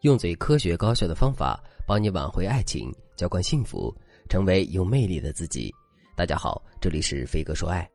[0.00, 3.94] 用最科学高效的方法帮你挽回爱情，浇灌幸福，
[4.30, 5.70] 成为有魅力的自己。
[6.16, 7.86] 大家好，这里是飞哥说爱。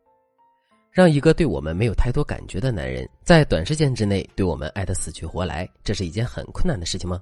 [0.92, 7.20] 让一个对我们没有太多感觉的男人，在短时间之内对我们爱得死去活来，这是一件很困难的事情吗？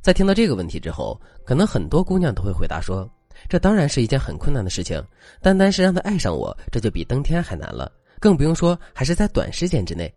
[0.00, 3.06] 在听到这个问题之后，可能很多姑娘都会回答说
[3.46, 5.04] ：“这当然是一件很困难的事情，
[5.42, 10.10] 单单是让他爱上我，这就比登天还难了，更不用说还是在短时间之内。”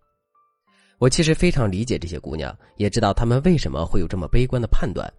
[0.97, 5.11] 我其实非常理解这些姑娘，也知道她们为什么会有这么悲观的判断，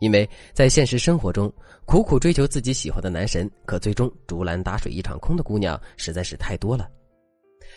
[0.00, 1.52] 因为在现实生活中，
[1.86, 6.88] 苦苦追求自己喜欢的男神，可最终竹篮打水一场空的姑娘实在是太多了。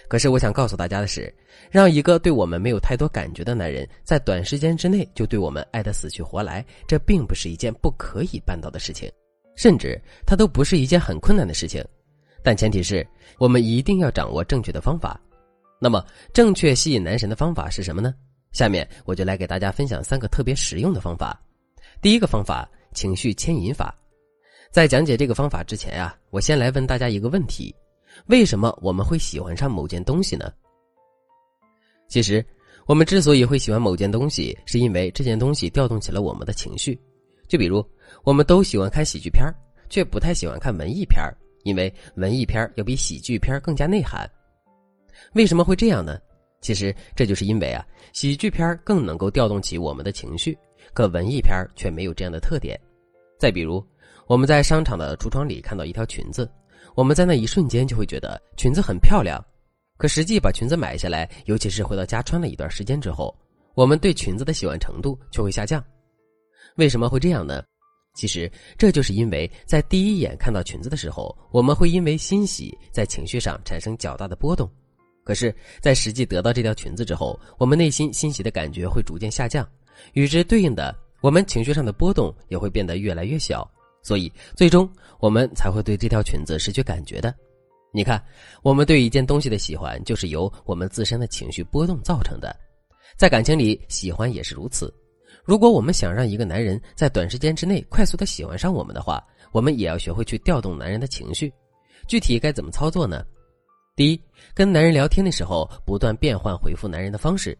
[0.10, 1.34] 可是我想告诉大家的是，
[1.72, 9.10] 让一个对我们没有太多感觉的男人，在短时间之内就对我们爱得死去活来，这并不是一件不可以办到的事情，
[9.55, 11.84] 甚至它都不是一件很困难的事情，
[12.44, 13.08] 但前提是
[13.40, 15.20] 我们一定要掌握正确的方法。
[15.79, 16.03] 那么，
[16.34, 18.13] 正确吸引男神的方法是什么呢？
[18.52, 21.40] 下面我就来给大家分享三个特别实用的方法。
[22.01, 23.93] 第一个方法，情绪牵引法。
[24.71, 27.76] 在讲解这个方法之前啊，我先来问大家一个问题：
[28.27, 30.51] 为什么我们会喜欢上某件东西呢？
[32.07, 32.45] 其实，
[32.85, 36.99] 我们之所以会喜欢某件东西，是因为这件东西调动起了我们的情绪。
[37.48, 37.85] 就比如，
[38.23, 39.45] 我们都喜欢看喜剧片
[39.89, 41.21] 却不太喜欢看文艺片
[41.63, 44.29] 因为文艺片要比喜剧片更加内涵。
[45.34, 46.18] 为什么会这样呢？
[46.62, 50.57] 其实这就是因为啊，喜剧片更能够调动起我们的情绪，
[50.94, 52.80] 可文艺片却没有这样的特点。
[53.38, 53.85] 再比如，
[54.26, 56.49] 我们在商场的橱窗里看到一条裙子，
[56.96, 59.44] 我们在那一瞬间就会觉得裙子很漂亮，
[59.98, 63.35] 可实际把裙子买下来，尤其是回到家穿了一段时间之后，
[63.76, 65.84] 我们对裙子的喜欢程度就会下降。
[66.78, 67.63] 为什么会这样呢？
[68.16, 74.68] 其实这就是因为在第一眼看到裙子的时候，我们会因为欣喜，在情绪上产生较大的波动。
[75.25, 79.67] 可是，在实际得到这条裙子之后，我们内心欣喜的感觉会逐渐下降，
[80.13, 83.67] 与之对应的，我们情绪上的波动也会变得越来越小，
[84.03, 84.88] 所以最终
[85.19, 87.33] 我们才会对这条裙子失去感觉的。
[87.91, 88.23] 你看，
[88.61, 92.55] 我们对一件东西的喜欢，就是由我们自身的情绪波动造成的。
[93.17, 94.94] 在感情里，喜欢也是如此。
[95.44, 101.51] 如果我们想让一个男人在短时间之内快速的喜欢上我们的话，我们也要学会去调动男人的情绪。
[102.07, 103.25] 具体该怎么操作呢？
[103.95, 104.22] 第一，
[104.53, 107.57] 跟男人聊天的时候，不断变换回复男人的方式。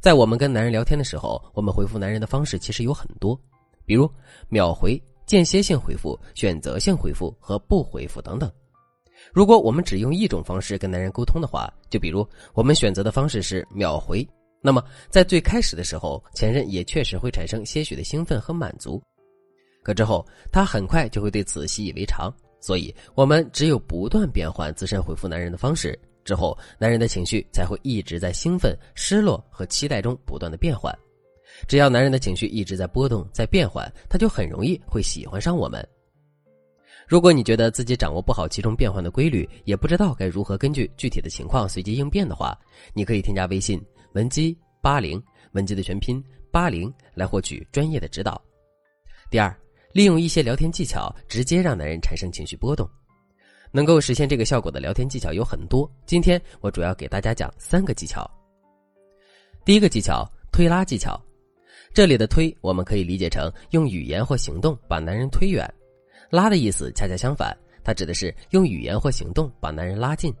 [0.00, 3.38] 在我们跟男人聊天的时候，我们回复男人的方式其实有很多，
[3.84, 4.10] 比如
[4.48, 8.50] 秒回、间歇性回复、选择性回复和不回复等等。
[9.30, 14.26] 如果我们只用一种方式跟男人沟通的话，就比如我们选择的方式是秒回，
[14.62, 19.02] 那么在最开始的时候，前任也确实会产生些许的兴奋和满足，
[19.82, 22.34] 可之后他很快就会对此习以为常。
[22.62, 30.96] 所以，我们只有不断变换自身回复男人的方式，之后，男人的情绪才会一直在兴奋、失落和期待中不断的变换。
[31.66, 35.84] 只要男人的情绪一直在波动、在变换，他就很容易会喜欢上我们。
[37.08, 42.56] 如果你觉得自己掌握不好其中变换的规律，也不知道该如何根据具体的情况随机应变的话，
[42.94, 45.20] 你可以添加微信文姬八零，
[45.50, 46.22] 文姬的全拼
[46.52, 48.40] 八零，来获取专业的指导。
[49.28, 49.61] 第二。
[49.92, 52.88] 利用一些聊天技巧，直接让男人产生情绪波动，
[53.70, 55.90] 能够实现这个效果的聊天技巧有很多。
[56.06, 58.28] 今天我主要给大家讲三个技巧。
[59.66, 61.20] 第一个技巧，推拉技巧。
[61.92, 65.62] 这里的推，我们可以理解成用语言或行动把男人推远；
[66.30, 67.54] 拉的意思恰恰相反，
[67.84, 70.34] 它指的是用语言或行动把男人拉近。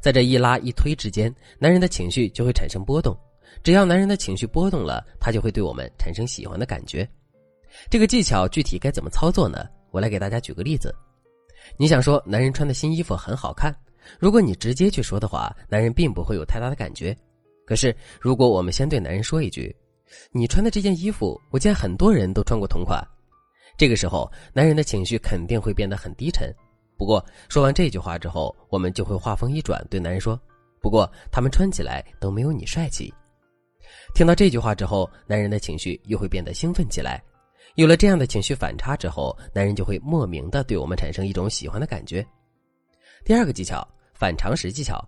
[0.00, 3.16] 在这一拉一推之间，男人的情绪就会产生波动。
[3.62, 7.08] 只要男人的情绪波动了，他就会对我们产生喜欢的感觉。
[7.90, 9.66] 这个技巧具体该怎么操作呢？
[9.90, 10.94] 我来给大家举个例子。
[11.76, 13.74] 你想说男人穿的新衣服很好看，
[14.18, 17.16] 如果你直接去说的话，男人并不会有太大的感觉。
[17.66, 19.74] 可是如果我们先对男人说一句
[20.30, 23.02] ：“你穿的这件衣服，我见很多人都穿过同款。”
[23.76, 26.54] 这个时候，男人的情绪肯定会变得很低沉。
[26.96, 30.40] 不过说完这句话之后，我们就会话锋一转，对男人说
[30.80, 33.12] ：“不过他们穿起来都没有你帅气。”
[34.14, 37.22] 听到这句话之后，男人的情绪又会变得兴奋起来。
[37.76, 42.26] 有了这样的情绪反差之后，男人就会莫名的对我们产生一种喜欢的感觉。
[43.22, 44.98] 第二个技巧，反常识技巧。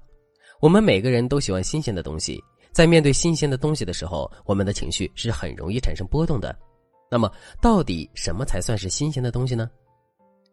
[0.61, 2.39] 我们每个人都喜欢新鲜的东西，
[2.71, 6.55] 在面对新鲜的东西的时候，我们的情绪是很容易产生波动的。
[7.11, 9.71] 那么，到底什么才算是新鲜的东西呢？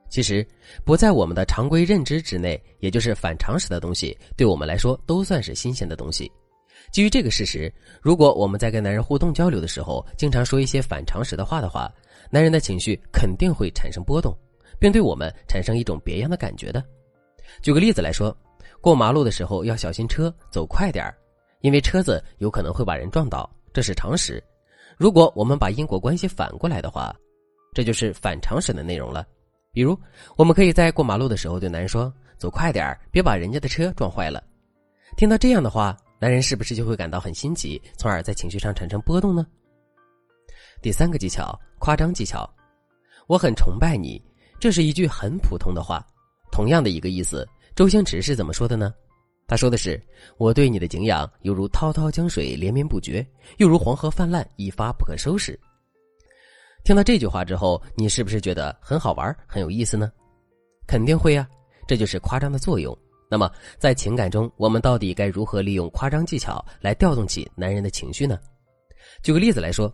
[0.08, 0.48] 其实，
[0.86, 6.32] 不在我们的常规认知之内，也就是反常识的东西，对我们来说都算是新鲜的东西。
[6.92, 11.92] 基于这个事实，如果我们在跟男人互动交流的时候，经常说一些反常识的话的话，
[12.30, 14.36] 男人的情绪肯定会产生波动，
[14.80, 16.84] 并对我们产生一种别样的感觉的。
[17.62, 18.36] 举个例子来说，
[18.82, 21.16] 过马路的时候要小心车，走快点儿，
[21.62, 24.44] 因为车子有可能会把人撞倒，这是常识。
[24.98, 27.16] 如果我们把因果关系反过来的话，
[27.74, 29.26] 这就是反常识的内容了。
[29.74, 30.00] 比如，
[30.38, 34.42] 我们可以在过马路的时候对男人说：“走快点儿别把人家的车撞坏了。”
[35.18, 39.46] 听到这样的话，男人是不是就会感到很心急，从而在情绪上产生波动呢？
[40.82, 42.50] 第三个技巧，夸张技巧。
[43.28, 44.22] 我很崇拜你，
[44.60, 46.06] 这是一句很普通的话，
[46.52, 47.48] 同样的一个意思。
[47.76, 48.94] 周星驰是怎么说的呢？
[49.48, 50.02] 他说的是
[50.38, 53.26] ：“我对你的敬仰犹如滔滔江水连绵不绝，
[53.58, 55.60] 又如黄河泛滥一发不可收拾。”
[56.84, 60.12] 听到这句话之后，你是不是觉得很好玩、很有意思呢？
[60.88, 61.48] 肯定会呀，
[61.88, 62.98] 这就是夸张的作用。
[63.30, 68.40] 那么，在情感中，我们到底该如何利用夸张技巧来调动起男人的情绪呢？
[69.24, 69.94] 举个例子来说，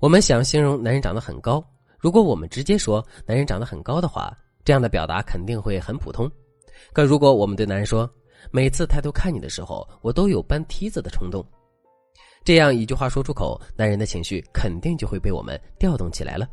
[0.00, 1.64] 我们想形容男人长得很高。
[1.98, 6.30] 如果我们直接说男人长得很高的话，这样的表达肯定会很普通。
[6.92, 8.08] 可如果我们对男人说，
[8.50, 11.42] 每次抬头看你的时候，我都有搬梯子的冲动，
[12.44, 16.46] 这样一句话说出口，男人的情绪肯定就会被我们调动起来了。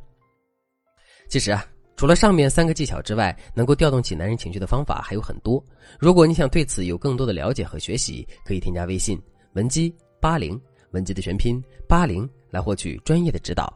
[1.28, 1.66] 其实啊，
[2.02, 5.64] 除了上面三个技巧之外，能够调动起男人情绪的方法还有很多。
[6.00, 9.22] 如果你想对此有更多的了解和学习，可以添加微信
[9.54, 10.60] 文姬八零，
[10.94, 13.72] 文姬的全拼八零，来获取专业的指导。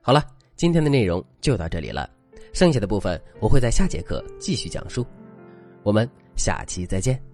[0.00, 0.24] 好了。
[0.54, 2.08] 今天的内容就到这里了，
[2.52, 5.04] 剩下的部分我会在下节课继续讲述，
[5.82, 7.27] 我们下期再见。